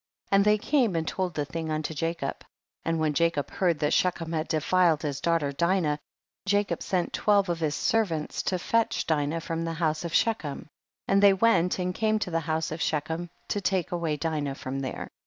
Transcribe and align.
12. 0.29 0.35
And 0.35 0.45
they 0.45 0.57
came 0.57 0.95
and 0.95 1.07
told 1.07 1.35
the 1.35 1.45
thing 1.45 1.69
unto 1.69 1.93
Jacob, 1.93 2.43
and 2.83 2.99
when 2.99 3.13
Jacob 3.13 3.51
heard 3.51 3.77
that 3.77 3.93
Shechem 3.93 4.31
had 4.31 4.47
defiled 4.47 5.03
his 5.03 5.21
daughter 5.21 5.51
Dinah, 5.51 5.99
Jacob 6.47 6.81
sent 6.81 7.13
twelve 7.13 7.49
of 7.49 7.59
his 7.59 7.75
servants 7.75 8.41
to 8.41 8.57
fetch 8.57 9.05
Dinah 9.05 9.41
from 9.41 9.63
the 9.63 9.73
house 9.73 10.03
of 10.03 10.11
Shechem, 10.11 10.67
and 11.07 11.21
they 11.21 11.33
went 11.33 11.77
and 11.77 11.93
came 11.93 12.17
to 12.17 12.31
the 12.31 12.39
house 12.39 12.71
of 12.71 12.81
Shechem 12.81 13.29
to 13.49 13.61
take 13.61 13.91
away 13.91 14.17
Dinah 14.17 14.55
from 14.55 14.79
there. 14.79 15.07